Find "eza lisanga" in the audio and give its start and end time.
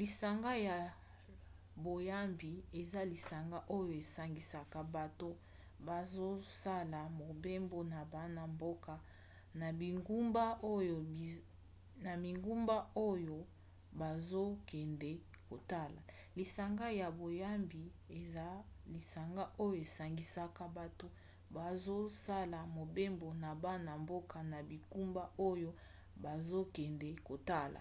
2.80-3.58